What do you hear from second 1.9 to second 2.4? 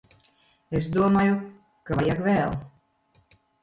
ka vajag